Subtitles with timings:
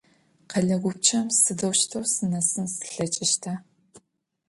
[0.49, 3.53] Къэлэ гупчэм сыдэущтэу сынэсын слъэкӏыщта?